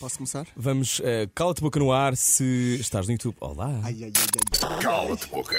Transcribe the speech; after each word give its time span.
Posso 0.00 0.18
começar? 0.18 0.46
Vamos, 0.56 1.00
uh, 1.00 1.28
cala-te 1.34 1.60
boca 1.60 1.78
no 1.80 1.90
ar 1.90 2.16
se 2.16 2.76
estás 2.80 3.06
no 3.06 3.12
YouTube. 3.12 3.36
Olá! 3.40 3.80
Ai, 3.82 4.04
ai, 4.04 4.12
ai, 4.14 4.70
ai. 4.70 4.78
Cala-te 4.80 5.26
boca. 5.28 5.56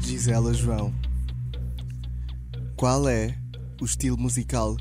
Gisela 0.00 0.54
João, 0.54 0.94
qual 2.76 3.08
é 3.08 3.36
o 3.80 3.84
estilo 3.84 4.16
musical 4.16 4.76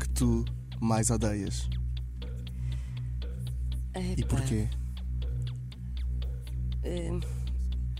que 0.00 0.08
tu 0.08 0.44
mais 0.80 1.08
odeias? 1.10 1.68
E 3.94 4.20
Epá, 4.20 4.36
porquê? 4.36 4.68
eh, 6.82 7.10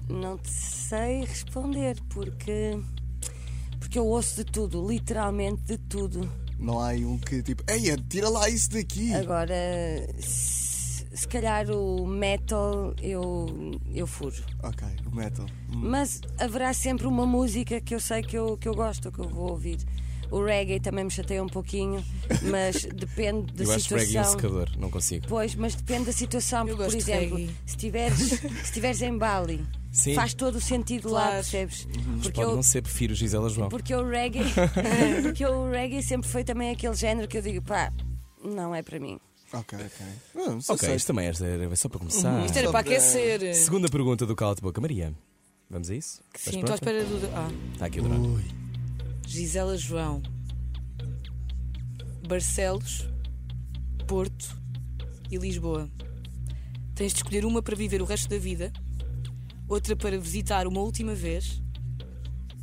não 0.09 0.37
te 0.39 0.51
sei 0.51 1.21
responder 1.25 1.97
porque. 2.09 2.79
Porque 3.79 3.99
eu 3.99 4.07
ouço 4.07 4.37
de 4.37 4.45
tudo, 4.51 4.87
literalmente 4.87 5.63
de 5.63 5.79
tudo. 5.79 6.29
Não 6.59 6.80
há 6.80 6.93
um 6.93 7.18
que 7.18 7.43
tipo, 7.43 7.62
eia, 7.70 7.96
tira 7.96 8.29
lá 8.29 8.48
isso 8.48 8.70
daqui. 8.70 9.14
Agora, 9.14 9.55
se, 10.18 11.06
se 11.12 11.28
calhar 11.28 11.70
o 11.70 12.06
metal 12.06 12.95
eu, 13.02 13.78
eu 13.95 14.06
furo. 14.06 14.42
Ok, 14.62 14.87
o 15.06 15.14
metal. 15.14 15.47
Hum. 15.69 15.83
Mas 15.91 16.20
haverá 16.38 16.73
sempre 16.73 17.06
uma 17.06 17.27
música 17.27 17.80
que 17.80 17.95
eu 17.95 18.00
sei 18.00 18.23
que 18.23 18.37
eu, 18.37 18.56
que 18.56 18.69
eu 18.69 18.74
gosto, 18.74 19.12
que 19.12 19.19
eu 19.19 19.28
vou 19.28 19.50
ouvir. 19.50 19.78
O 20.30 20.43
reggae 20.45 20.80
também 20.80 21.05
me 21.05 21.11
chateia 21.11 21.43
um 21.43 21.48
pouquinho, 21.48 22.05
mas 22.51 22.83
depende 22.95 23.53
da 23.53 23.65
Eu 23.65 23.73
acho 23.73 23.95
reggae 23.95 24.05
um 24.05 24.25
situação. 24.25 24.33
secador, 24.33 24.71
não 24.79 24.91
consigo. 24.91 25.27
Pois, 25.29 25.55
mas 25.55 25.75
depende 25.75 26.07
da 26.07 26.12
situação. 26.12 26.67
Eu 26.67 26.77
Porque, 26.77 26.83
por 26.84 26.91
de 26.91 26.97
exemplo, 27.11 27.37
reggae. 27.37 27.55
se 27.65 27.71
estiveres 27.77 28.19
se 28.29 28.47
estiveres 28.65 29.03
em 29.03 29.17
Bali, 29.17 29.65
Sim. 29.93 30.15
faz 30.15 30.34
todo 30.34 30.57
o 30.57 30.61
sentido 30.61 31.09
lá, 31.11 31.20
Claro. 31.23 31.34
percebes? 31.37 31.84
Porque 32.23 32.33
Pode 32.33 32.51
eu, 32.51 32.57
não 32.57 32.62
ser, 32.62 32.83
prefiro 32.83 33.15
Gisela 33.15 33.48
João. 33.48 33.69
porque 33.69 33.95
o 33.95 34.07
reggae, 34.09 34.43
porque 35.23 35.45
o 35.47 35.70
reggae 35.70 36.03
sempre 36.03 36.29
foi 36.29 36.43
também 36.45 36.70
aquele 36.70 36.95
género 36.95 37.29
que 37.29 37.39
eu 37.39 37.43
digo, 37.43 37.62
pá, 37.62 37.93
não 38.45 38.75
é 38.75 38.83
para 38.83 38.98
mim. 38.98 39.19
Ok, 39.53 39.79
ok. 39.79 40.61
Só 40.61 40.75
Ok, 40.75 40.93
isto 40.95 41.06
também 41.06 41.27
era 41.29 41.77
só 41.77 41.89
para 41.89 41.98
começar. 42.01 42.45
Isto 42.45 42.59
era 42.59 42.70
para 42.70 42.81
aquecer. 42.81 43.55
Segunda 43.55 43.89
pergunta 43.89 44.27
do 44.27 44.34
Cala-te 44.34 44.61
Boca, 44.61 44.81
Maria. 44.81 45.15
Vamos 45.70 45.89
a 45.89 45.95
isso? 45.95 46.20
Sim, 46.34 46.59
estou 46.59 46.72
à 46.72 46.75
espera 46.75 47.05
do. 47.05 47.27
Ah, 47.34 47.48
Está 47.75 47.87
aqui 47.87 48.00
o 48.00 48.03
drone. 48.03 48.56
Gisela 49.27 49.77
João. 49.77 50.22
Barcelos, 52.27 53.08
Porto 54.06 54.56
e 55.30 55.36
Lisboa. 55.36 55.91
Tens 56.94 57.12
de 57.12 57.19
escolher 57.19 57.44
uma 57.44 57.60
para 57.60 57.77
viver 57.77 58.00
o 58.00 58.04
resto 58.04 58.28
da 58.28 58.38
vida, 58.38 58.72
outra 59.69 59.94
para 59.94 60.19
visitar 60.19 60.66
uma 60.66 60.80
última 60.80 61.14
vez 61.14 61.60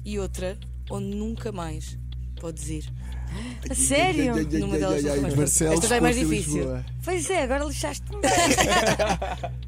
e 0.04 0.18
outra 0.18 0.58
onde 0.90 1.16
nunca 1.16 1.52
mais 1.52 2.00
podes 2.40 2.70
ir. 2.70 2.92
A 3.70 3.76
sério? 3.76 4.34
Numa 4.60 4.78
delas 4.78 5.04
nunca 5.04 5.22
mais 5.22 5.62
Esta 5.62 5.88
já 5.88 5.96
é 5.98 6.02
mais 6.02 6.16
difícil. 6.18 6.66
Pois 7.04 7.30
é, 7.30 7.44
agora 7.44 7.66
lixaste-me. 7.66 8.22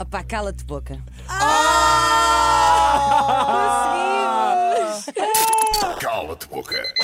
Opá, 0.00 0.24
cala-te 0.24 0.64
boca. 0.64 1.02
Cala-te 6.38 6.48
boca. 6.48 6.94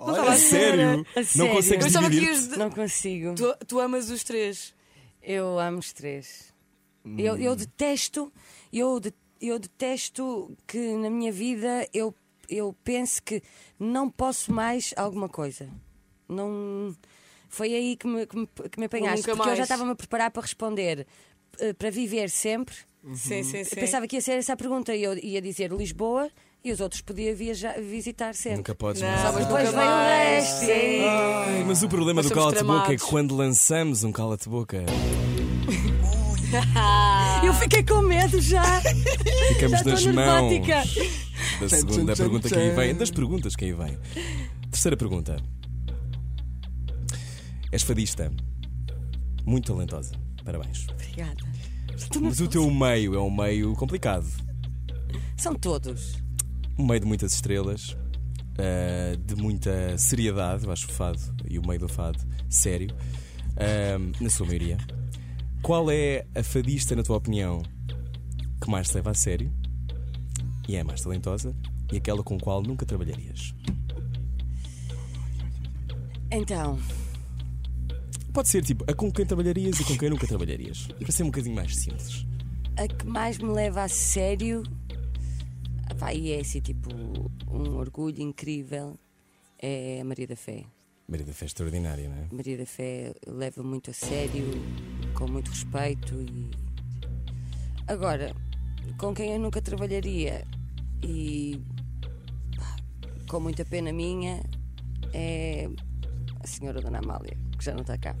A 0.00 0.36
sério? 0.36 1.06
A 1.14 1.20
Não 1.20 1.24
sério? 1.24 1.52
consegues 1.54 1.80
Eu 1.84 1.86
estava 1.88 2.06
aqui 2.06 2.20
dividir? 2.20 2.38
os- 2.52 2.56
Não 2.56 2.70
consigo. 2.70 3.34
Tu, 3.34 3.56
tu 3.66 3.80
amas 3.80 4.08
os 4.10 4.24
três. 4.24 4.74
Eu 5.22 5.58
amo 5.58 5.78
os 5.78 5.92
três. 5.92 6.52
Eu, 7.18 7.36
eu 7.36 7.54
detesto, 7.56 8.32
eu, 8.72 8.98
de- 9.00 9.12
eu 9.40 9.58
detesto 9.58 10.56
que 10.66 10.78
na 10.96 11.10
minha 11.10 11.32
vida 11.32 11.86
eu, 11.92 12.14
eu 12.48 12.74
pense 12.84 13.20
que 13.20 13.42
não 13.78 14.10
posso 14.10 14.52
mais 14.52 14.92
alguma 14.96 15.28
coisa. 15.28 15.68
Não. 16.28 16.94
Foi 17.48 17.74
aí 17.74 17.96
que 17.96 18.06
me, 18.06 18.26
que 18.26 18.36
me, 18.36 18.46
que 18.70 18.78
me 18.80 18.86
apanhaste. 18.86 19.26
nunca 19.26 19.36
Porque 19.36 19.50
eu 19.50 19.56
já 19.56 19.62
estava-me 19.64 19.90
a 19.90 19.94
preparar 19.94 20.30
para 20.30 20.42
responder 20.42 21.06
eh, 21.58 21.72
para 21.72 21.90
viver 21.90 22.30
sempre. 22.30 22.74
Sim, 23.14 23.42
sim, 23.42 23.64
sim. 23.64 23.70
Eu 23.74 23.80
pensava 23.80 24.06
que 24.06 24.16
ia 24.16 24.20
ser 24.22 24.32
essa 24.32 24.52
a 24.52 24.56
pergunta 24.56 24.94
e 24.94 25.02
eu 25.02 25.16
ia 25.18 25.40
dizer 25.42 25.72
Lisboa 25.72 26.30
e 26.62 26.72
os 26.72 26.80
outros 26.80 27.00
podia 27.00 27.34
viajar, 27.34 27.80
visitar 27.80 28.34
sempre. 28.34 28.58
Nunca 28.58 28.74
podes 28.74 29.00
Não, 29.00 29.08
mais. 29.08 29.22
mas 29.34 29.46
Depois 29.46 29.70
veio 29.70 29.90
o 29.90 30.00
resto. 30.00 30.60
Sim. 30.60 31.04
Ai, 31.04 31.64
mas 31.66 31.82
o 31.82 31.88
problema 31.88 32.22
do 32.22 32.28
somos 32.28 32.42
Cala-te 32.42 32.64
Boca 32.64 32.92
é 32.92 32.96
que 32.96 33.04
quando 33.04 33.34
lançamos 33.36 34.04
um 34.04 34.12
Cala-te 34.12 34.48
Boca, 34.48 34.84
Eu 37.44 37.54
fiquei 37.54 37.82
com 37.82 38.02
medo 38.02 38.40
já. 38.40 38.80
ficamos 39.48 39.78
Já 39.78 39.84
nas 39.84 40.06
mãos 40.06 40.66
da 41.60 41.68
segunda 41.68 42.16
pergunta 42.16 42.48
que 42.48 42.54
aí 42.54 42.70
vem, 42.70 42.94
das 42.94 43.10
perguntas 43.10 43.54
que 43.56 43.64
aí 43.66 43.72
vem. 43.72 43.98
Terceira 44.70 44.96
pergunta. 44.96 45.36
És 47.72 47.82
fadista. 47.82 48.32
Muito 49.46 49.72
talentosa. 49.72 50.12
Parabéns. 50.44 50.86
Obrigada. 50.90 51.36
Mas 52.20 52.40
o 52.40 52.48
teu 52.48 52.68
meio 52.70 53.14
é 53.14 53.20
um 53.20 53.30
meio 53.30 53.74
complicado. 53.74 54.26
São 55.36 55.54
todos. 55.54 56.18
Um 56.80 56.86
meio 56.86 57.00
de 57.00 57.06
muitas 57.06 57.34
estrelas, 57.34 57.94
ah, 58.58 59.14
de 59.22 59.36
muita 59.36 59.98
seriedade, 59.98 60.64
eu 60.64 60.72
acho 60.72 60.88
o 60.88 60.92
fado 60.92 61.20
e 61.46 61.58
o 61.58 61.66
meio 61.66 61.80
do 61.80 61.88
fado 61.88 62.18
sério, 62.48 62.88
ah, 63.58 63.98
na 64.18 64.30
sua 64.30 64.46
maioria. 64.46 64.78
Qual 65.60 65.90
é 65.90 66.24
a 66.34 66.42
fadista, 66.42 66.96
na 66.96 67.02
tua 67.02 67.18
opinião, 67.18 67.62
que 68.62 68.70
mais 68.70 68.88
te 68.88 68.94
leva 68.94 69.10
a 69.10 69.14
sério 69.14 69.52
e 70.66 70.74
é 70.74 70.80
a 70.80 70.84
mais 70.84 71.02
talentosa 71.02 71.54
e 71.92 71.98
aquela 71.98 72.22
com 72.22 72.36
a 72.36 72.40
qual 72.40 72.62
nunca 72.62 72.86
trabalharias? 72.86 73.54
Então, 76.30 76.78
Pode 78.32 78.48
ser 78.48 78.62
tipo 78.62 78.90
a 78.90 78.94
com 78.94 79.12
quem 79.12 79.26
trabalharias 79.26 79.78
e 79.80 79.84
com 79.84 79.98
quem 79.98 80.08
nunca 80.08 80.26
trabalharias. 80.26 80.86
Para 80.98 81.12
ser 81.12 81.24
um 81.24 81.26
bocadinho 81.26 81.56
mais 81.56 81.76
simples. 81.76 82.24
a 82.78 82.88
que 82.88 83.06
mais 83.06 83.36
me 83.36 83.50
leva 83.50 83.82
a 83.82 83.88
sério. 83.88 84.62
Epá, 86.00 86.14
e 86.14 86.32
é 86.32 86.40
assim, 86.40 86.62
tipo, 86.62 86.88
um 87.50 87.76
orgulho 87.76 88.22
incrível 88.22 88.98
é 89.58 90.00
a 90.00 90.04
Maria 90.04 90.26
da 90.26 90.34
Fé. 90.34 90.64
Maria 91.06 91.26
da 91.26 91.32
Fé 91.34 91.44
é 91.44 91.46
extraordinária, 91.46 92.08
não 92.08 92.16
é? 92.16 92.28
Maria 92.32 92.56
da 92.56 92.64
Fé 92.64 93.12
leva 93.26 93.62
muito 93.62 93.90
a 93.90 93.92
sério, 93.92 94.46
com 95.12 95.28
muito 95.28 95.50
respeito 95.50 96.14
e. 96.22 96.50
Agora, 97.86 98.34
com 98.96 99.14
quem 99.14 99.34
eu 99.34 99.38
nunca 99.38 99.60
trabalharia 99.60 100.46
e 101.02 101.60
pá, 102.56 102.76
com 103.28 103.38
muita 103.38 103.62
pena 103.66 103.92
minha 103.92 104.42
é 105.12 105.68
a 106.42 106.46
senhora 106.46 106.80
Dona 106.80 107.00
Amália, 107.00 107.36
que 107.58 107.62
já 107.62 107.74
não 107.74 107.82
está 107.82 107.98
cá. 107.98 108.16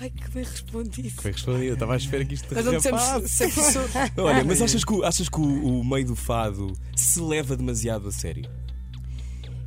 Ai, 0.00 0.10
que 0.10 0.30
bem 0.30 0.44
respondido. 0.44 1.10
Foi 1.20 1.30
respondido, 1.32 1.64
eu 1.64 1.74
estava 1.74 1.92
à 1.92 1.96
espera 1.96 2.24
que 2.24 2.34
isto 2.34 2.54
Nós 2.54 2.64
não 2.64 2.72
derrapasse. 2.78 3.20
dissemos 3.22 3.52
sempre 3.54 3.72
sou. 3.72 3.82
Olha, 4.24 4.42
mas 4.44 4.62
achas 4.62 4.82
que, 4.84 4.92
o- 4.94 5.04
achas 5.04 5.28
que 5.28 5.38
o, 5.38 5.80
o 5.80 5.84
meio 5.84 6.06
do 6.06 6.16
fado 6.16 6.72
se 6.96 7.20
leva 7.20 7.54
demasiado 7.56 8.08
a 8.08 8.12
sério? 8.12 8.48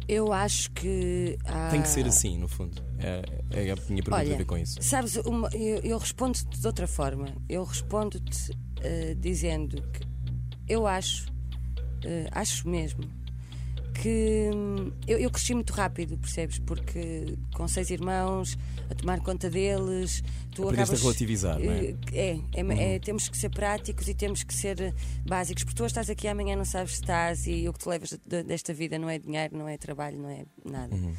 Eu 0.07 0.33
acho 0.33 0.71
que. 0.71 1.37
há- 1.45 1.69
Tem 1.69 1.81
que 1.81 1.87
ser 1.87 2.05
assim, 2.07 2.37
no 2.37 2.47
fundo. 2.47 2.81
É, 2.99 3.21
é 3.51 3.71
a 3.71 3.75
minha 3.75 3.75
pergunta 4.03 4.15
Olha, 4.15 4.33
a 4.33 4.37
ver 4.37 4.45
com 4.45 4.57
isso. 4.57 4.77
Sabes, 4.81 5.15
uma- 5.17 5.49
eu, 5.53 5.77
eu 5.83 5.97
respondo-te 5.97 6.45
de 6.59 6.65
outra 6.67 6.87
forma. 6.87 7.27
Eu 7.47 7.63
respondo-te 7.63 8.51
eh, 8.81 9.15
dizendo 9.19 9.81
que 9.93 10.01
eu 10.67 10.87
acho, 10.87 11.27
eh, 12.03 12.27
acho 12.31 12.67
mesmo, 12.67 13.03
que 13.93 14.49
hum, 14.53 14.91
eu, 15.07 15.17
eu 15.19 15.29
cresci 15.31 15.53
muito 15.53 15.71
rápido, 15.73 16.17
percebes? 16.17 16.59
Porque 16.59 17.37
com 17.53 17.67
seis 17.67 17.89
irmãos, 17.89 18.57
a 18.89 18.95
tomar 18.95 19.19
conta 19.21 19.49
deles, 19.49 20.21
tu 20.53 20.63
Aprendeste 20.63 20.79
a 20.79 20.83
acabas. 20.83 21.01
relativizar, 21.01 21.59
não 21.59 21.71
é? 21.71 21.85
Eh, 21.85 21.95
É, 22.11 22.61
é, 22.61 22.95
é, 22.95 22.99
temos 22.99 23.29
que 23.29 23.37
ser 23.37 23.49
práticos 23.49 24.07
e 24.07 24.13
temos 24.13 24.43
que 24.43 24.53
ser 24.53 24.79
eh, 24.81 24.93
básicos, 25.25 25.63
porque 25.63 25.77
tu 25.77 25.83
hoje 25.83 25.91
estás 25.91 26.09
aqui 26.09 26.27
amanhã 26.27 26.55
não 26.55 26.65
sabes 26.65 26.93
se 26.93 27.01
estás 27.01 27.47
e 27.47 27.67
o 27.69 27.73
que 27.73 27.79
te 27.79 27.87
levas 27.89 28.17
de- 28.25 28.43
desta 28.43 28.73
vida 28.73 28.97
não 28.99 29.09
é 29.09 29.17
dinheiro, 29.19 29.57
não 29.57 29.67
é 29.69 29.77
trabalho, 29.77 30.17
não 30.19 30.29
é 30.29 30.45
nada. 30.65 30.93
Uhum. 30.95 31.15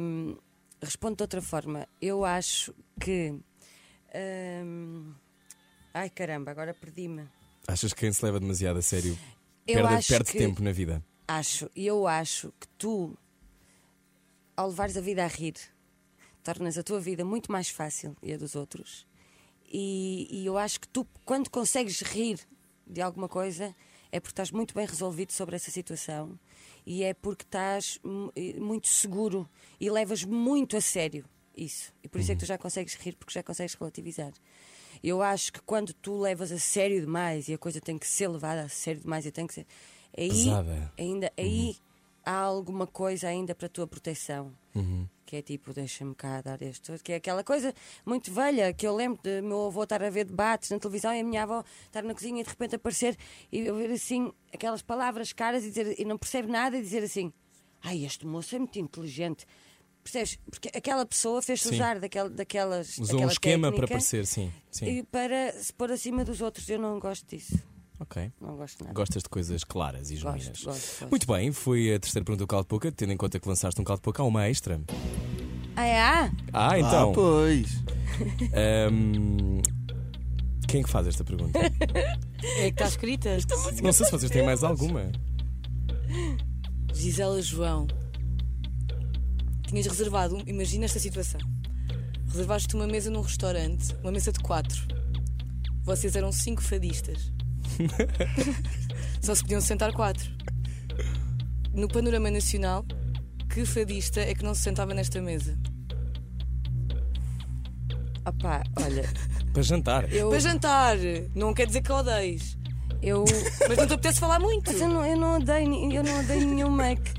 Hum, 0.00 0.36
respondo 0.82 1.16
de 1.16 1.22
outra 1.22 1.40
forma. 1.42 1.86
Eu 2.00 2.24
acho 2.24 2.74
que. 3.00 3.34
hum, 4.64 5.12
ai 5.94 6.10
caramba, 6.10 6.50
agora 6.50 6.74
perdi-me. 6.74 7.22
Achas 7.68 7.92
que 7.92 8.00
quem 8.00 8.12
se 8.12 8.24
leva 8.24 8.38
demasiado 8.38 8.78
a 8.78 8.82
sério 8.82 9.18
Eu 9.66 9.82
perde, 9.86 10.06
perde 10.06 10.32
tempo 10.32 10.62
na 10.62 10.70
vida? 10.72 11.02
Acho, 11.28 11.68
e 11.74 11.86
eu 11.86 12.06
acho 12.06 12.52
que 12.60 12.68
tu, 12.78 13.16
ao 14.56 14.68
levares 14.68 14.96
a 14.96 15.00
vida 15.00 15.24
a 15.24 15.26
rir, 15.26 15.54
tornas 16.42 16.78
a 16.78 16.82
tua 16.82 17.00
vida 17.00 17.24
muito 17.24 17.50
mais 17.50 17.68
fácil 17.68 18.16
e 18.22 18.32
a 18.32 18.36
dos 18.36 18.54
outros. 18.54 19.06
E, 19.68 20.28
e 20.30 20.46
eu 20.46 20.56
acho 20.56 20.80
que 20.80 20.88
tu, 20.88 21.04
quando 21.24 21.50
consegues 21.50 22.00
rir 22.02 22.38
de 22.86 23.02
alguma 23.02 23.28
coisa, 23.28 23.74
é 24.12 24.20
porque 24.20 24.32
estás 24.32 24.52
muito 24.52 24.72
bem 24.72 24.86
resolvido 24.86 25.32
sobre 25.32 25.56
essa 25.56 25.70
situação 25.72 26.38
e 26.86 27.02
é 27.02 27.12
porque 27.12 27.42
estás 27.42 27.98
mu- 28.04 28.32
muito 28.60 28.86
seguro 28.86 29.48
e 29.80 29.90
levas 29.90 30.22
muito 30.22 30.76
a 30.76 30.80
sério 30.80 31.24
isso. 31.56 31.92
E 32.04 32.08
por 32.08 32.20
isso 32.20 32.30
é 32.30 32.34
que 32.36 32.40
tu 32.40 32.46
já 32.46 32.56
consegues 32.56 32.94
rir, 32.94 33.16
porque 33.16 33.34
já 33.34 33.42
consegues 33.42 33.74
relativizar. 33.74 34.32
Eu 35.02 35.20
acho 35.20 35.52
que 35.52 35.60
quando 35.62 35.92
tu 35.92 36.20
levas 36.20 36.52
a 36.52 36.58
sério 36.58 37.00
demais 37.00 37.48
e 37.48 37.54
a 37.54 37.58
coisa 37.58 37.80
tem 37.80 37.98
que 37.98 38.06
ser 38.06 38.28
levada 38.28 38.62
a 38.62 38.68
sério 38.68 39.00
demais 39.00 39.26
e 39.26 39.32
tem 39.32 39.46
que 39.46 39.54
ser. 39.54 39.66
Aí, 40.16 40.28
Pesada. 40.28 40.92
ainda 40.98 41.32
aí 41.36 41.76
há 42.24 42.38
alguma 42.40 42.86
coisa 42.86 43.28
ainda 43.28 43.54
para 43.54 43.66
a 43.66 43.68
tua 43.68 43.86
proteção. 43.86 44.52
Que 45.24 45.36
é 45.36 45.42
tipo, 45.42 45.72
deixa-me 45.72 46.14
cá 46.14 46.40
dar 46.40 46.60
este. 46.62 46.92
Que 46.98 47.12
é 47.12 47.16
aquela 47.16 47.42
coisa 47.42 47.74
muito 48.04 48.32
velha 48.32 48.72
que 48.72 48.86
eu 48.86 48.94
lembro 48.94 49.20
de 49.22 49.40
meu 49.40 49.66
avô 49.66 49.82
estar 49.82 50.02
a 50.02 50.10
ver 50.10 50.24
debates 50.24 50.70
na 50.70 50.78
televisão 50.78 51.12
e 51.12 51.20
a 51.20 51.24
minha 51.24 51.42
avó 51.42 51.64
estar 51.86 52.02
na 52.02 52.14
cozinha 52.14 52.40
e 52.40 52.44
de 52.44 52.50
repente 52.50 52.76
aparecer 52.76 53.16
e 53.50 53.60
eu 53.60 53.74
ver 53.74 53.90
assim 53.90 54.32
aquelas 54.52 54.82
palavras 54.82 55.32
caras 55.32 55.64
e, 55.64 55.68
dizer, 55.70 55.98
e 55.98 56.04
não 56.04 56.16
percebe 56.16 56.48
nada 56.48 56.76
e 56.76 56.82
dizer 56.82 57.02
assim: 57.02 57.32
Ai, 57.82 58.04
este 58.04 58.26
moço 58.26 58.54
é 58.54 58.58
muito 58.58 58.78
inteligente. 58.78 59.46
Percebes? 60.04 60.38
Porque 60.48 60.70
aquela 60.72 61.04
pessoa 61.04 61.42
fez-se 61.42 61.68
usar 61.68 61.98
daquela, 61.98 62.30
daquelas. 62.30 62.96
Usou 62.98 63.22
um 63.22 63.28
esquema 63.28 63.68
para 63.68 63.88
técnica 63.88 63.94
parecer, 63.94 64.26
sim. 64.26 64.52
sim. 64.70 64.86
E 64.86 65.02
para 65.02 65.52
se 65.54 65.72
pôr 65.72 65.90
acima 65.90 66.24
dos 66.24 66.40
outros. 66.40 66.68
Eu 66.68 66.78
não 66.78 67.00
gosto 67.00 67.26
disso. 67.26 67.58
Ok. 67.98 68.30
Não 68.40 68.56
gosto 68.56 68.82
nada. 68.84 68.94
Gostas 68.94 69.22
de 69.22 69.28
coisas 69.28 69.64
claras 69.64 70.10
e 70.10 70.16
genuínas. 70.16 70.46
Gosto, 70.48 70.64
gosto, 70.66 70.88
gosto. 71.00 71.08
Muito 71.10 71.26
bem, 71.26 71.50
foi 71.52 71.94
a 71.94 71.98
terceira 71.98 72.24
pergunta 72.24 72.44
do 72.44 72.46
Caldo 72.46 72.64
de 72.64 72.68
Pouca, 72.68 72.92
tendo 72.92 73.12
em 73.12 73.16
conta 73.16 73.40
que 73.40 73.48
lançaste 73.48 73.80
um 73.80 73.84
Caldo 73.84 74.00
de 74.00 74.02
Pouca, 74.04 74.22
há 74.22 74.26
uma 74.26 74.46
extra. 74.48 74.80
Ah, 75.74 75.86
é? 75.86 76.00
Ah? 76.00 76.30
Ah, 76.52 76.78
então. 76.78 77.10
Ah, 77.10 77.14
pois. 77.14 77.82
ahm, 78.52 79.60
quem 80.68 80.80
é 80.80 80.84
que 80.84 80.90
faz 80.90 81.06
esta 81.06 81.24
pergunta? 81.24 81.58
É 82.58 82.70
que 82.70 82.74
está 82.82 82.84
escrita. 82.86 83.36
Não 83.82 83.92
sei 83.92 84.04
se 84.06 84.12
vocês 84.12 84.30
têm 84.30 84.44
mais 84.44 84.62
alguma. 84.62 85.10
Gisela 86.92 87.40
João. 87.42 87.86
Tinhas 89.66 89.86
reservado, 89.86 90.36
um- 90.36 90.42
imagina 90.46 90.84
esta 90.84 90.98
situação. 90.98 91.40
Reservaste 92.28 92.74
uma 92.76 92.86
mesa 92.86 93.10
num 93.10 93.22
restaurante, 93.22 93.94
uma 94.02 94.12
mesa 94.12 94.30
de 94.32 94.38
quatro. 94.40 94.86
Vocês 95.82 96.14
eram 96.14 96.30
cinco 96.30 96.62
fadistas. 96.62 97.32
Só 99.20 99.34
se 99.34 99.42
podiam 99.42 99.60
sentar 99.60 99.92
quatro. 99.92 100.30
No 101.74 101.88
panorama 101.88 102.30
nacional, 102.30 102.84
que 103.50 103.64
fadista 103.64 104.20
é 104.20 104.34
que 104.34 104.42
não 104.44 104.54
se 104.54 104.62
sentava 104.62 104.94
nesta 104.94 105.20
mesa? 105.20 105.58
Opá, 108.26 108.62
olha, 108.82 109.08
Para 109.52 109.62
jantar. 109.62 110.12
eu. 110.12 110.30
Para 110.30 110.40
jantar! 110.40 110.96
Não 111.34 111.54
quer 111.54 111.66
dizer 111.66 111.80
que 111.82 111.92
odeis. 111.92 112.58
eu 113.02 113.24
Mas 113.68 113.78
não 113.78 113.86
te 113.86 113.92
apetece 113.94 114.18
falar 114.20 114.40
muito. 114.40 114.70
Mas 114.72 114.80
eu 114.80 114.88
não, 114.88 115.04
eu 115.06 115.16
não 115.16 115.36
odeio, 115.36 115.92
eu 115.92 116.02
não 116.02 116.20
odeio 116.20 116.46
nenhum 116.46 116.70
make. 116.70 117.12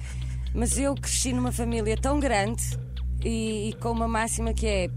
Mas 0.54 0.78
eu 0.78 0.96
cresci 0.96 1.32
numa 1.34 1.52
família 1.52 1.96
tão 1.96 2.20
grande 2.20 2.64
e, 3.24 3.70
e 3.70 3.74
com 3.74 3.92
uma 3.92 4.08
máxima 4.08 4.54
que 4.54 4.66
é 4.68 4.90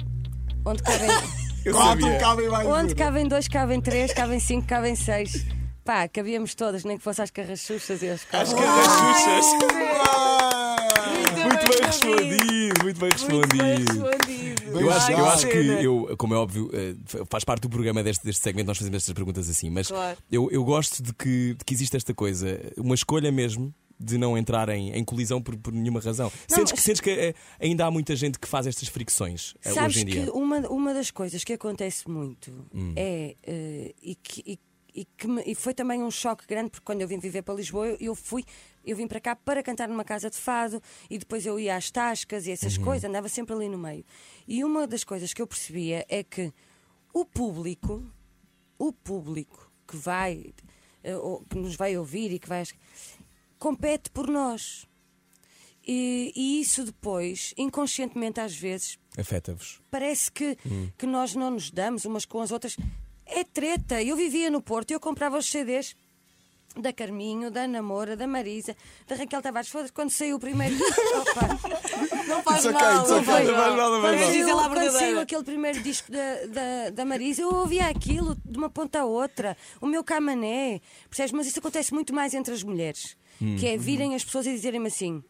onde 0.65 0.83
cabem, 0.83 1.09
Eu 1.65 1.75
Quatro 1.75 2.01
sabia. 2.03 2.19
cabem 2.19 2.49
mais 2.49 2.67
onde 2.69 2.95
cabem 2.95 3.29
dois, 3.29 3.49
cabem 3.49 3.81
três, 3.81 4.13
cabem 4.13 4.41
cinco, 4.41 4.67
cabem 4.67 4.95
seis. 4.97 5.45
Pá, 5.85 6.09
cabíamos 6.09 6.55
todas, 6.55 6.85
nem 6.85 6.97
que 6.97 7.03
fosse 7.03 7.21
às 7.23 7.31
carrachuchas 7.31 8.03
e 8.03 8.09
às 8.09 8.21
As 8.21 8.25
cabras. 8.25 8.55
carrachuchas. 8.55 9.47
Muito 11.43 11.69
bem 11.69 11.81
respondido, 11.87 12.83
muito 12.85 13.01
bem 13.01 13.11
respondido. 13.11 14.81
Eu 14.81 14.91
acho, 14.93 15.11
eu 15.13 15.27
acho 15.27 15.47
que, 15.49 15.57
eu, 15.59 16.15
como 16.17 16.35
é 16.35 16.37
óbvio, 16.37 16.71
eh, 16.73 16.95
faz 17.29 17.45
parte 17.45 17.63
do 17.63 17.69
programa 17.71 18.03
deste, 18.05 18.25
deste 18.25 18.43
segmento, 18.43 18.69
nós 18.69 18.79
fazemos 18.79 18.99
estas 18.99 19.13
perguntas 19.15 19.49
assim, 19.51 19.69
mas 19.69 19.89
Claro. 19.89 20.17
eu, 20.31 20.49
eu 20.53 20.63
gosto 20.65 21.03
de 21.03 21.13
que, 21.13 21.55
de 21.59 21.65
que 21.65 21.75
existe 21.75 21.97
esta 21.97 22.15
coisa, 22.15 22.61
uma 22.77 22.95
escolha 22.95 23.33
mesmo 23.33 23.75
de 24.03 24.17
não 24.17 24.37
entrar 24.39 24.69
em, 24.71 24.93
em 24.93 25.05
colisão 25.05 25.43
por, 25.43 25.55
por 25.59 25.73
nenhuma 25.73 26.01
razão. 26.01 26.33
Não, 26.49 26.57
sentes 26.57 26.73
que, 26.73 26.81
sentes 26.81 27.01
que 27.03 27.11
eh, 27.11 27.35
ainda 27.61 27.85
há 27.85 27.91
muita 27.91 28.17
gente 28.17 28.39
que 28.39 28.49
faz 28.49 28.67
estas 28.67 28.89
fricções 28.89 29.55
eh, 29.63 29.71
Sabes 29.73 29.97
hoje 29.97 30.01
em 30.03 30.07
que 30.07 30.21
dia? 30.23 30.33
uma, 30.33 30.59
uma 30.69 30.95
das 30.95 31.11
coisas 31.11 31.45
que 31.45 31.53
acontece 31.53 32.09
muito 32.09 32.51
Hum. 32.75 32.95
é. 32.97 33.37
eh, 33.43 33.95
e, 34.03 34.15
que, 34.15 34.43
e, 34.47 34.59
e 35.03 35.05
que 35.05 35.29
me- 35.29 35.43
e 35.45 35.55
foi 35.55 35.75
também 35.75 36.03
um 36.03 36.11
choque 36.11 36.47
grande, 36.47 36.71
porque 36.71 36.85
quando 36.85 37.03
eu 37.03 37.07
vim 37.09 37.19
viver 37.19 37.43
para 37.43 37.55
Lisboa, 37.55 37.87
eu, 37.89 37.97
eu 38.01 38.15
fui. 38.15 38.43
Eu 38.83 38.97
vim 38.97 39.07
para 39.07 39.21
cá 39.21 39.37
para 39.37 39.63
cantar 39.63 39.87
numa 39.87 40.03
casa 40.05 40.31
de 40.31 40.37
fado 40.39 40.83
e 41.11 41.19
depois 41.19 41.45
eu 41.45 41.61
ia 41.61 41.77
às 41.77 41.91
tascas 41.91 42.47
e 42.47 42.51
essas 42.53 42.79
Uhum. 42.79 42.85
coisas, 42.85 43.05
andava 43.09 43.29
sempre 43.29 43.55
ali 43.55 43.69
no 43.69 43.77
meio. 43.77 44.03
E 44.49 44.65
uma 44.65 44.87
das 44.87 45.05
coisas 45.05 45.35
que 45.35 45.43
eu 45.43 45.47
percebia 45.47 46.07
é 46.09 46.25
que 46.25 46.51
o 47.13 47.27
público, 47.27 48.03
o 48.79 48.91
público 48.93 49.71
que 49.87 49.97
vai, 49.99 50.55
eh, 51.05 51.13
que 51.51 51.59
nos 51.59 51.77
vai 51.77 51.97
ouvir 51.99 52.33
e 52.33 52.39
que 52.39 52.49
vai. 52.49 52.65
Compete 53.61 54.11
por 54.11 54.27
nós. 54.27 54.89
E, 55.87 56.33
e 56.35 56.61
isso 56.61 56.85
depois, 56.85 57.55
inconscientemente 57.57 58.41
às 58.41 58.55
vezes, 58.57 58.99
Afeta-vos. 59.17 59.81
parece 59.91 60.31
que, 60.33 60.57
que 60.99 61.07
nós 61.07 61.35
não 61.35 61.51
nos 61.53 61.71
damos 61.71 62.05
umas 62.05 62.25
com 62.25 62.41
as 62.41 62.51
outras. 62.51 62.77
É 63.25 63.45
treta. 63.45 64.03
Eu 64.03 64.17
vivia 64.17 64.51
no 64.51 64.61
Porto 64.61 64.91
e 64.91 64.95
eu 64.95 65.01
comprava 65.01 65.39
os 65.39 65.47
CDs 65.51 65.95
da 66.77 66.93
Carminho, 66.93 67.51
da 67.51 67.67
Namora, 67.67 68.17
da 68.17 68.27
Marisa, 68.27 68.77
da 69.07 69.17
Raquel 69.17 69.43
Tavares. 69.43 69.69
Foda-se, 69.69 69.93
quando 69.93 70.11
saiu 70.11 70.37
o 70.37 70.41
primeiro. 70.41 70.77
Opa, 70.79 72.25
Não 72.27 72.43
faz 72.43 72.65
okay, 72.67 72.73
mal, 72.73 73.09
não 73.09 73.25
faz 73.25 73.49
não 73.49 73.55
faz 73.55 74.69
Quando 74.69 74.75
mal. 74.75 74.93
saiu 74.93 75.21
aquele 75.21 75.43
primeiro 75.45 75.83
disco 75.83 76.13
da, 76.13 76.47
da, 76.47 76.91
da 76.91 77.05
Marisa, 77.05 77.43
eu 77.43 77.53
ouvia 77.53 77.89
aquilo 77.89 78.37
de 78.45 78.57
uma 78.59 78.71
ponta 78.71 79.01
a 79.01 79.05
outra. 79.05 79.57
O 79.81 79.87
meu 79.87 80.05
camané. 80.05 80.81
Percebes? 81.09 81.33
Mas 81.33 81.47
isso 81.49 81.59
acontece 81.59 81.93
muito 81.93 82.15
mais 82.15 82.35
entre 82.35 82.55
as 82.55 82.63
mulheres. 82.63 83.17
Que 83.59 83.67
é 83.69 83.77
virem 83.77 84.15
as 84.15 84.25
pessoas 84.25 84.47
e 84.47 84.53
dizerem-me 84.53 84.89
assim. 84.89 85.23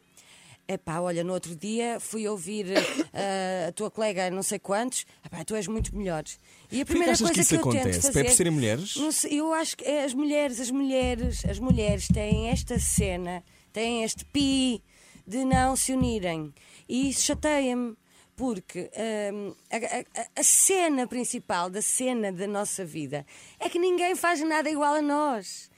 Epá, 0.68 1.00
olha, 1.00 1.24
no 1.24 1.32
outro 1.32 1.56
dia 1.56 1.98
fui 1.98 2.28
ouvir 2.28 2.66
eh, 3.12 3.66
a 3.68 3.72
tua 3.72 3.90
colega, 3.90 4.30
não 4.30 4.42
sei 4.42 4.58
quantos, 4.58 5.04
Epá, 5.24 5.44
tu 5.44 5.54
és 5.56 5.66
muito 5.66 5.94
melhor. 5.96 6.22
E 6.70 6.76
a 6.76 6.78
que 6.78 6.84
primeira 6.84 7.12
achas 7.12 7.26
coisa 7.26 7.34
que 7.34 7.40
isso 7.40 7.54
eu 7.56 7.62
tento 7.62 7.76
acontece? 7.78 8.00
fazer, 8.02 8.20
É 8.20 8.24
por 8.24 8.32
serem 8.32 8.52
mulheres? 8.52 8.94
sei, 9.12 9.40
eu 9.40 9.52
acho 9.52 9.76
que 9.76 9.84
é 9.84 10.04
as 10.04 10.14
mulheres, 10.14 10.60
as 10.60 10.70
mulheres, 10.70 11.44
as 11.44 11.58
mulheres 11.58 12.06
têm 12.08 12.48
esta 12.50 12.78
cena, 12.78 13.42
têm 13.72 14.04
este 14.04 14.24
pi 14.24 14.82
de 15.26 15.44
não 15.44 15.74
se 15.76 15.92
unirem. 15.92 16.52
E 16.88 17.10
isso 17.10 17.22
chateia-me. 17.26 17.96
Porque 18.36 18.90
hum, 19.34 19.54
a, 19.70 19.76
a- 20.20 20.26
a 20.36 20.42
cena 20.42 21.06
principal 21.06 21.68
da 21.68 21.82
cena 21.82 22.32
da 22.32 22.46
nossa 22.46 22.84
vida 22.86 23.26
é 23.58 23.68
que 23.68 23.78
ninguém 23.78 24.16
faz 24.16 24.40
nada 24.40 24.70
igual 24.70 24.94
a 24.94 25.02
nós. 25.02 25.69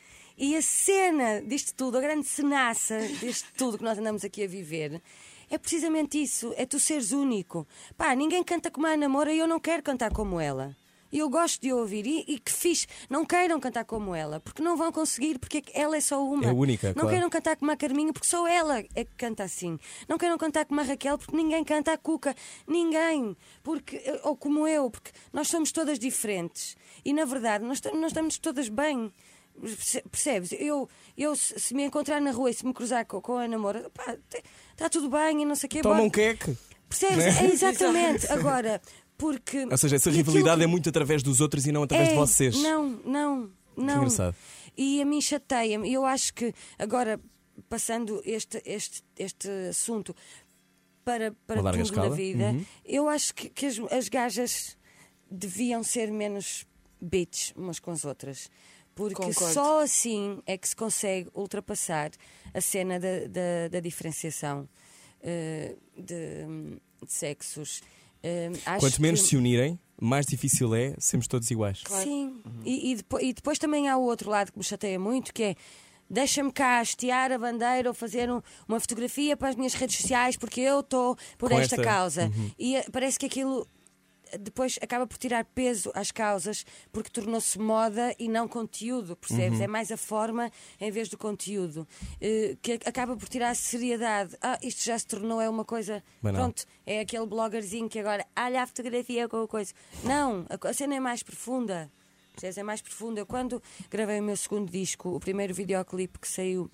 E 0.43 0.57
a 0.57 0.61
cena 0.61 1.41
disto 1.41 1.73
tudo, 1.73 1.99
a 1.99 2.01
grande 2.01 2.27
cenaça 2.27 2.99
disto 3.21 3.49
tudo 3.57 3.79
que 3.79 3.85
nós 3.85 3.97
andamos 3.97 4.25
aqui 4.25 4.43
a 4.43 4.49
viver, 4.49 5.01
é 5.49 5.57
precisamente 5.57 6.21
isso: 6.21 6.53
é 6.57 6.67
tu 6.67 6.81
seres 6.81 7.13
único. 7.13 7.65
Pá, 7.97 8.13
ninguém 8.17 8.43
canta 8.43 8.69
como 8.69 8.89
a 8.89 8.91
Ana 8.91 9.09
Moura 9.09 9.33
e 9.33 9.39
eu 9.39 9.47
não 9.47 9.61
quero 9.61 9.85
cantar 9.85 10.11
como 10.13 10.41
ela. 10.41 10.77
E 11.13 11.19
eu 11.19 11.31
gosto 11.31 11.61
de 11.63 11.73
ouvir. 11.73 12.07
E, 12.07 12.25
e 12.27 12.41
que 12.41 12.51
fixe. 12.51 12.89
Não 13.09 13.25
queiram 13.25 13.61
cantar 13.61 13.85
como 13.85 14.17
ela, 14.17 14.41
porque 14.41 14.61
não 14.63 14.77
vão 14.77 14.91
conseguir, 14.91 15.39
porque 15.39 15.63
ela 15.75 15.97
é 15.97 16.01
só 16.01 16.27
uma. 16.27 16.47
É 16.47 16.53
única, 16.53 16.89
Não 16.89 16.95
claro. 16.95 17.09
queiram 17.11 17.31
cantar 17.31 17.57
como 17.57 17.71
a 17.71 17.77
Carminho, 17.77 18.13
porque 18.13 18.27
só 18.27 18.49
ela 18.49 18.79
é 18.97 19.05
que 19.05 19.15
canta 19.17 19.45
assim. 19.45 19.79
Não 20.09 20.19
queiram 20.19 20.37
cantar 20.39 20.65
como 20.65 20.81
a 20.81 20.83
Raquel, 20.83 21.19
porque 21.19 21.37
ninguém 21.37 21.63
canta 21.63 21.93
a 21.93 21.99
Cuca. 21.99 22.35
Ninguém. 22.67 23.37
Porque, 23.63 24.03
ou 24.25 24.37
como 24.37 24.67
eu, 24.67 24.91
porque 24.91 25.13
nós 25.33 25.47
somos 25.47 25.71
todas 25.71 26.01
diferentes. 26.01 26.77
E 27.05 27.13
na 27.13 27.25
verdade, 27.25 27.63
nós, 27.63 27.81
nós 27.95 28.07
estamos 28.11 28.39
todas 28.39 28.69
bem. 28.69 29.13
Perce- 29.61 30.03
Percebes? 30.11 30.53
Eu, 30.53 30.89
eu 31.17 31.37
se 31.37 31.75
me 31.75 31.85
encontrar 31.85 32.21
na 32.21 32.31
rua 32.33 32.51
e 32.51 32.55
se 32.55 32.65
me 32.67 32.73
cruzar 32.73 33.05
com, 33.07 33.21
com 33.21 33.37
a 33.39 33.47
namora, 33.47 33.91
está 34.73 34.89
tudo 34.91 35.09
bem 35.11 35.43
e 35.43 35.45
não 35.45 35.55
sei 35.55 35.67
o 35.67 35.71
quê. 35.71 35.83
Toma 35.83 35.95
bora- 35.97 36.07
um 36.07 36.11
queque. 36.11 36.57
Percebes? 36.89 37.25
É 37.41 37.47
exatamente. 37.47 38.27
Agora, 38.33 38.81
porque. 39.17 39.65
Ou 39.71 39.79
seja, 39.79 39.97
essa 39.97 40.11
rivalidade 40.11 40.59
que- 40.59 40.65
é 40.65 40.67
muito 40.67 40.89
através 40.89 41.23
dos 41.23 41.41
outros 41.41 41.67
e 41.67 41.73
não 41.73 41.83
através 41.85 42.09
de 42.09 42.15
é, 42.15 42.19
vocês. 42.19 42.57
Não, 42.63 42.89
não, 43.05 43.51
não. 43.77 43.97
engraçado. 43.99 44.35
E 44.77 45.01
a 45.01 45.05
mim 45.05 45.21
chateia-me. 45.21 45.93
Eu 45.93 46.05
acho 46.05 46.33
que 46.35 46.53
agora, 46.79 47.21
passando 47.69 48.21
este, 48.25 48.61
este, 48.67 49.03
este 49.19 49.49
assunto 49.71 50.15
para, 51.05 51.33
para 51.47 51.57
tudo 51.63 51.77
na 51.77 51.83
escala. 51.83 52.15
vida, 52.17 52.51
Uhum. 52.53 52.65
eu 52.85 53.09
acho 53.09 53.35
que, 53.35 53.49
que 53.51 53.67
as, 53.67 53.79
as 53.91 54.09
gajas 54.09 54.77
deviam 55.31 55.83
ser 55.83 56.11
menos 56.11 56.67
bitch 57.01 57.53
umas 57.57 57.79
com 57.81 57.91
as 57.91 58.05
outras. 58.05 58.49
Porque 58.95 59.15
Concordo. 59.15 59.55
só 59.55 59.83
assim 59.83 60.43
é 60.47 60.57
que 60.59 60.69
se 60.69 60.77
consegue 60.77 61.31
ultrapassar 61.35 62.11
a 62.53 62.61
cena 62.61 63.01
da, 63.01 63.21
da, 63.27 63.69
da 63.71 63.81
diferenciação 63.81 64.69
eh, 65.23 65.77
de, 65.97 66.45
de 67.05 67.13
sexos. 67.13 67.83
Acho 68.67 68.81
Quanto 68.81 69.03
menos 69.03 69.23
que- 69.23 69.29
se 69.29 69.37
unirem, 69.37 69.79
mais 70.01 70.27
difícil 70.27 70.75
é 70.75 70.95
sermos 70.99 71.27
todos 71.27 71.51
iguais. 71.51 71.83
Sim, 71.89 72.41
e, 72.65 72.93
e 72.93 72.97
depois, 72.97 73.23
e 73.25 73.33
depois 73.33 73.59
também 73.59 73.89
há 73.89 73.97
o 73.97 74.03
outro 74.03 74.31
lado 74.31 74.53
que 74.53 74.59
me 74.59 74.65
chateia 74.65 74.99
muito, 74.99 75.33
que 75.33 75.43
é 75.43 75.55
deixa-me 76.09 76.53
cá 76.53 76.81
hastear 76.81 77.33
a 77.33 77.39
bandeira 77.39 77.89
ou 77.89 77.95
fazer 77.95 78.31
um- 78.31 78.43
uma 78.69 78.79
fotografia 78.79 79.37
para 79.37 79.49
as 79.49 79.57
minhas 79.57 79.73
redes 79.75 79.97
sociais 79.97 80.37
porque 80.37 80.61
eu 80.61 80.81
estou 80.81 81.17
por 81.39 81.51
esta, 81.51 81.77
esta- 81.77 81.83
causa. 81.83 82.31
E 82.59 82.77
eh, 82.77 82.85
parece 82.93 83.19
que 83.19 83.27
aquilo 83.27 83.67
depois 84.39 84.79
acaba 84.81 85.07
por 85.07 85.19
tirar 85.19 85.45
peso 85.45 85.91
às 85.95 86.11
causas 86.11 86.65
porque 86.91 87.11
tornou-se 87.11 87.59
moda 87.59 88.15
e 88.19 88.29
não 88.29 88.49
conteúdo, 88.49 89.17
percebes? 89.17 89.61
É 89.61 89.67
mais 89.67 89.91
a 89.91 89.97
forma 89.97 90.51
em 90.81 90.91
vez 90.91 91.09
do 91.09 91.19
conteúdo 91.19 91.87
eh, 92.21 92.57
que 92.61 92.79
acaba 92.85 93.17
por 93.17 93.29
tirar 93.29 93.51
a 93.51 93.55
seriedade. 93.55 94.37
Ah, 94.41 94.59
isto 94.63 94.85
já 94.85 94.99
se 94.99 95.07
tornou 95.07 95.41
é 95.41 95.49
uma 95.49 95.65
coisa. 95.65 96.03
Banal. 96.21 96.43
Pronto, 96.43 96.65
é 96.87 97.01
aquele 97.01 97.27
bloggerzinho 97.27 97.89
que 97.89 97.99
agora 97.99 98.27
olha 98.39 98.63
a 98.63 98.67
fotografia 98.67 99.29
com 99.29 99.43
a 99.43 99.49
coisa. 99.49 99.73
Não, 100.05 100.47
a 100.49 100.73
cena 100.73 100.95
é 100.95 101.01
mais 101.01 101.23
profunda. 101.23 101.91
Percebes? 102.33 102.59
É 102.59 102.63
mais 102.63 102.81
profunda. 102.81 103.21
Eu, 103.21 103.27
quando 103.27 103.63
gravei 103.91 104.21
o 104.21 104.23
meu 104.23 104.37
segundo 104.37 104.71
disco, 104.71 105.11
o 105.11 105.21
primeiro 105.21 105.53
videoclipe 105.55 106.19
que 106.19 106.29
saiu 106.29 106.71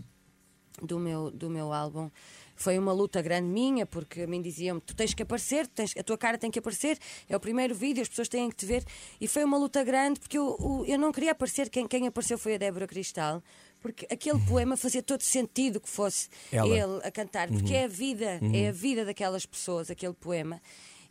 do 0.82 0.98
meu, 0.98 1.30
do 1.30 1.50
meu 1.50 1.72
álbum. 1.72 2.10
Foi 2.58 2.78
uma 2.78 2.92
luta 2.92 3.22
grande 3.22 3.48
minha, 3.48 3.86
porque 3.86 4.22
a 4.22 4.26
mim 4.26 4.42
diziam 4.42 4.80
tu 4.80 4.94
tens 4.94 5.14
que 5.14 5.22
aparecer, 5.22 5.66
tens, 5.66 5.94
a 5.96 6.02
tua 6.02 6.18
cara 6.18 6.36
tem 6.36 6.50
que 6.50 6.58
aparecer, 6.58 6.98
é 7.28 7.36
o 7.36 7.40
primeiro 7.40 7.74
vídeo, 7.74 8.02
as 8.02 8.08
pessoas 8.08 8.28
têm 8.28 8.48
que 8.50 8.56
te 8.56 8.66
ver. 8.66 8.84
E 9.20 9.28
foi 9.28 9.44
uma 9.44 9.56
luta 9.56 9.82
grande, 9.84 10.20
porque 10.20 10.36
eu, 10.36 10.84
eu 10.86 10.98
não 10.98 11.12
queria 11.12 11.32
aparecer, 11.32 11.70
quem, 11.70 11.86
quem 11.86 12.06
apareceu 12.06 12.36
foi 12.36 12.54
a 12.54 12.58
Débora 12.58 12.86
Cristal, 12.86 13.42
porque 13.80 14.06
aquele 14.10 14.40
poema 14.40 14.76
fazia 14.76 15.02
todo 15.02 15.22
sentido 15.22 15.80
que 15.80 15.88
fosse 15.88 16.28
Ela. 16.52 16.68
ele 16.68 17.00
a 17.04 17.10
cantar, 17.10 17.48
porque 17.48 17.74
é 17.74 17.84
a 17.84 17.88
vida, 17.88 18.40
é 18.52 18.68
a 18.68 18.72
vida 18.72 19.04
daquelas 19.04 19.46
pessoas, 19.46 19.90
aquele 19.90 20.14
poema. 20.14 20.60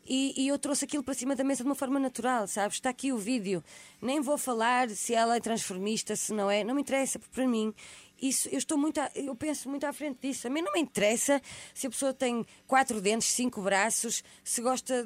E, 0.10 0.34
e 0.38 0.48
eu 0.48 0.58
trouxe 0.58 0.86
aquilo 0.86 1.04
para 1.04 1.14
cima 1.14 1.36
da 1.36 1.44
mesa 1.44 1.64
de 1.64 1.70
uma 1.70 1.76
forma 1.76 2.00
natural, 2.00 2.48
sabes? 2.48 2.78
Está 2.78 2.90
aqui 2.90 3.12
o 3.12 3.18
vídeo. 3.18 3.62
Nem 4.02 4.22
vou 4.22 4.38
falar 4.38 4.90
se 4.90 5.14
ela 5.14 5.36
é 5.36 5.40
transformista, 5.40 6.16
se 6.16 6.34
não 6.34 6.50
é. 6.50 6.64
Não 6.64 6.74
me 6.74 6.82
interessa, 6.82 7.20
porque 7.20 7.36
para 7.36 7.46
mim, 7.46 7.74
isso, 8.22 8.48
eu 8.50 8.58
estou 8.58 8.78
muito. 8.78 9.00
à- 9.00 9.12
eu 9.16 9.36
penso 9.36 9.70
muito 9.70 9.86
à 9.86 9.94
frente 9.94 10.20
disso. 10.22 10.48
A 10.48 10.50
mim 10.50 10.62
não 10.62 10.74
me 10.74 10.80
interessa 10.80 11.42
se 11.74 11.88
a 11.88 11.90
pessoa 11.90 12.14
tem 12.14 12.46
quatro 12.68 13.00
dentes, 13.02 13.28
cinco 13.30 13.62
braços, 13.62 14.24
se 14.44 14.62
gosta. 14.62 15.04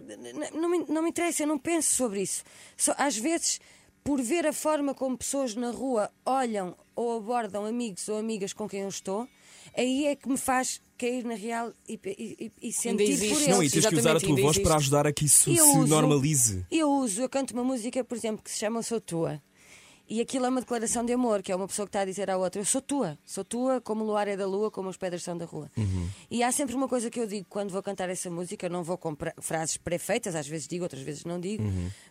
Não 0.54 0.70
me, 0.70 0.86
não 0.88 1.02
me 1.04 1.10
interessa, 1.10 1.44
eu 1.44 1.48
não 1.48 1.58
penso 1.58 1.96
sobre 1.96 2.22
isso. 2.22 2.44
Só, 2.78 2.94
às 2.98 3.18
vezes, 3.18 3.60
por 4.04 4.22
ver 4.22 4.46
a 4.48 4.54
forma 4.54 4.94
como 4.94 5.18
pessoas 5.18 5.54
na 5.56 5.72
rua 5.72 6.12
olham 6.26 6.76
ou 6.96 7.18
abordam 7.18 7.66
amigos 7.66 8.08
ou 8.10 8.18
amigas 8.18 8.54
com 8.54 8.68
quem 8.68 8.82
eu 8.82 8.90
estou, 8.90 9.28
aí 9.78 10.08
é 10.08 10.16
que 10.16 10.28
me 10.28 10.38
faz 10.38 10.82
cair 10.98 11.24
na 11.24 11.34
real 11.36 11.72
e, 11.88 12.00
e- 12.06 12.52
e- 12.62 12.74
sentir 12.74 12.96
por 13.06 13.12
existe. 13.12 13.34
eles. 13.44 13.48
Não, 13.48 13.64
e 13.64 13.70
tens 13.70 13.86
que 13.88 13.96
usar 13.96 14.16
a 14.16 14.20
tua 14.20 14.30
voz 14.30 14.40
existe. 14.42 14.62
para 14.64 14.76
ajudar 14.76 15.08
a 15.08 15.14
que 15.14 15.26
isso 15.26 15.50
Eu 15.50 15.66
se 15.66 15.78
uso- 15.78 15.88
normalize. 15.88 16.66
Eu 16.72 16.90
uso, 16.92 17.22
eu 17.22 17.30
canto 17.30 17.52
uma 17.54 17.64
música, 17.64 18.04
por 18.04 18.16
exemplo, 18.18 18.44
que 18.44 18.52
se 18.52 18.60
chama 18.60 18.82
Sou 18.84 19.00
Tua. 19.02 19.42
E 20.08 20.20
aquilo 20.20 20.46
é 20.46 20.50
uma 20.50 20.60
declaração 20.60 21.06
de 21.06 21.14
amor, 21.14 21.42
que 21.42 21.52
é 21.52 21.56
uma 21.56 21.68
pessoa 21.68 21.86
que 21.86 21.90
está 21.90 22.02
a 22.02 22.06
dizer 22.06 22.30
à 22.30 22.38
outra: 22.38 22.60
Eu 22.60 22.66
sou 22.66 22.82
tua, 22.82 23.18
sou 23.26 23.46
tua, 23.46 23.80
como 23.80 24.04
o 24.04 24.08
luar 24.08 24.28
é 24.28 24.36
da 24.36 24.46
lua, 24.46 24.70
como 24.70 24.90
as 24.90 24.98
pedras 24.98 25.24
são 25.24 25.38
da 25.38 25.46
rua. 25.46 25.72
E 26.30 26.44
há 26.44 26.52
sempre 26.52 26.76
uma 26.76 26.88
coisa 26.88 27.10
que 27.10 27.20
eu 27.20 27.26
digo 27.26 27.46
quando 27.50 27.72
vou 27.72 27.82
cantar 27.82 28.10
essa 28.10 28.30
música: 28.30 28.66
eu 28.66 28.70
não 28.70 28.84
vou 28.84 28.98
com 28.98 29.16
frases 29.40 29.78
pré-feitas, 29.78 30.36
às 30.36 30.48
vezes 30.48 30.68
digo, 30.68 30.84
outras 30.84 31.02
vezes 31.02 31.24
não 31.24 31.40
digo, 31.40 31.64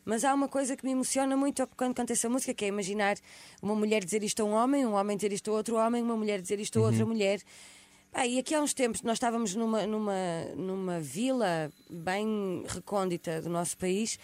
mas 0.05 0.25
há 0.25 0.33
uma 0.33 0.49
coisa 0.49 0.77
que 0.77 0.85
me 0.85 0.93
emociona 0.93 1.37
muito 1.37 1.67
quando 1.77 1.95
canto 1.95 2.13
essa 2.13 2.29
música, 2.29 2.55
que 2.55 2.65
é 2.65 2.69
imaginar 2.69 3.17
uma 3.63 3.75
mulher 3.75 4.03
dizer 4.03 4.23
isto 4.23 4.41
a 4.41 4.45
um 4.45 4.53
homem, 4.53 4.87
um 4.87 4.95
homem 4.95 5.17
dizer 5.17 5.33
isto 5.33 5.51
a 5.51 5.55
outro 5.55 5.77
homem, 5.77 6.03
uma 6.03 6.17
mulher 6.17 6.41
dizer 6.41 6.59
isto 6.59 6.79
a 6.79 6.83
outra 6.83 7.05
mulher. 7.05 7.41
Pá, 8.13 8.27
e 8.27 8.39
aqui 8.39 8.55
há 8.55 8.61
uns 8.61 8.75
tempos 8.75 9.03
nós 9.03 9.15
estávamos 9.15 9.55
numa, 9.55 9.87
numa, 9.87 10.15
numa 10.57 11.01
vila 11.01 11.71
bem 11.89 12.65
recôndita 12.67 13.41
do 13.41 13.49
nosso 13.49 13.79
país 13.79 14.19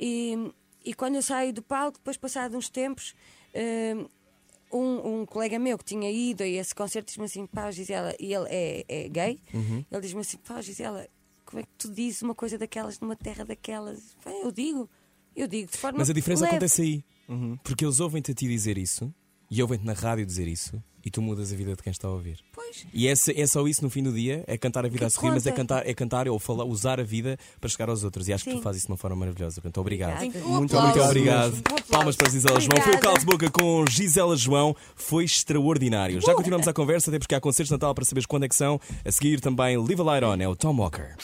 e, 0.00 0.52
e 0.84 0.94
quando 0.94 1.16
eu 1.16 1.22
saio 1.22 1.52
do 1.52 1.62
palco, 1.62 1.98
depois 1.98 2.16
passado 2.16 2.56
uns 2.56 2.68
tempos, 2.68 3.14
eh, 3.52 3.94
um, 4.72 5.20
um 5.20 5.26
colega 5.26 5.58
meu 5.58 5.76
que 5.76 5.84
tinha 5.84 6.10
ido 6.10 6.42
a 6.42 6.46
esse 6.46 6.74
concerto 6.74 7.08
diz-me 7.08 7.24
assim, 7.24 7.46
pá, 7.46 7.70
Gisela, 7.70 8.14
e 8.18 8.32
ele 8.32 8.46
é, 8.48 8.84
é 8.88 9.08
gay, 9.08 9.40
ele 9.52 10.00
diz-me 10.00 10.20
assim, 10.20 10.38
pá, 10.38 10.60
Gisela, 10.60 11.08
como 11.44 11.60
é 11.60 11.62
que 11.64 11.68
tu 11.76 11.90
dizes 11.92 12.22
uma 12.22 12.34
coisa 12.34 12.56
daquelas 12.56 13.00
numa 13.00 13.16
terra 13.16 13.44
daquelas? 13.44 14.16
Eu 14.42 14.52
digo, 14.52 14.88
eu 15.34 15.48
digo 15.48 15.70
de 15.70 15.76
forma 15.76 15.98
Mas 15.98 16.10
a 16.10 16.12
diferença 16.12 16.44
leve. 16.44 16.56
acontece 16.56 16.82
aí. 16.82 17.04
Porque 17.62 17.84
eles 17.84 18.00
ouvem-te 18.00 18.32
a 18.32 18.34
ti 18.34 18.48
dizer 18.48 18.76
isso 18.78 19.12
e 19.50 19.60
ouvem-te 19.60 19.84
na 19.84 19.92
rádio 19.92 20.24
dizer 20.24 20.46
isso 20.46 20.82
e 21.04 21.10
tu 21.10 21.22
mudas 21.22 21.52
a 21.52 21.56
vida 21.56 21.74
de 21.74 21.82
quem 21.82 21.90
está 21.90 22.08
a 22.08 22.10
ouvir. 22.10 22.38
Pois. 22.52 22.86
E 22.92 23.08
é, 23.08 23.12
é 23.12 23.46
só 23.46 23.66
isso 23.66 23.82
no 23.82 23.90
fim 23.90 24.02
do 24.02 24.12
dia, 24.12 24.44
é 24.46 24.56
cantar 24.58 24.84
a 24.84 24.88
vida 24.88 25.00
Que 25.00 25.04
a 25.06 25.10
sorrir, 25.10 25.30
mas 25.30 25.46
é 25.46 25.50
conta. 25.50 25.62
cantar, 25.62 25.88
é 25.88 25.94
cantar 25.94 26.28
ou 26.28 26.38
falar, 26.38 26.64
usar 26.64 27.00
a 27.00 27.02
vida 27.02 27.38
para 27.58 27.68
chegar 27.68 27.88
aos 27.88 28.04
outros. 28.04 28.28
E 28.28 28.32
acho 28.32 28.44
que 28.44 28.50
tu 28.50 28.56
Sim. 28.58 28.62
fazes 28.62 28.80
isso 28.82 28.86
de 28.86 28.92
uma 28.92 28.98
forma 28.98 29.16
maravilhosa. 29.16 29.60
Portanto, 29.60 29.80
obrigado. 29.80 30.16
Obrigada. 30.16 30.46
Um 30.46 30.56
Muito 30.58 30.76
aplauso. 30.76 30.98
Muito 30.98 31.08
obrigado. 31.08 31.54
Um. 31.56 31.90
Palmas 31.90 32.16
para 32.16 32.30
Gisela 32.30 32.60
João. 32.60 32.70
Foi 32.70 32.92
o 32.92 32.96
Obrigada. 32.96 33.00
Carlos 33.00 33.24
Boca 33.24 33.50
com 33.50 33.84
Gisela 33.88 34.36
João. 34.36 34.76
Foi 34.94 35.24
extraordinário. 35.24 36.20
Já 36.20 36.34
continuamos 36.34 36.68
a 36.68 36.72
conversa, 36.72 37.10
até 37.10 37.18
porque 37.18 37.34
há 37.34 37.40
concertos 37.40 37.68
de 37.68 37.72
Natal 37.72 37.94
para 37.94 38.04
saberes 38.04 38.26
quando 38.26 38.44
é 38.44 38.48
que 38.48 38.56
são. 38.56 38.80
A 39.04 39.10
seguir 39.10 39.40
também 39.40 39.76
Live 39.76 40.00
a 40.00 40.04
Light 40.04 40.24
On, 40.24 40.36
é 40.36 40.48
o 40.48 40.54
Tom 40.54 40.76
Walker. 40.76 41.16